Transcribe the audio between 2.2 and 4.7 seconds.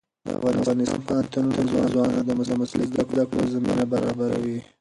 ته د مسلکي زده کړو زمینه برابروي.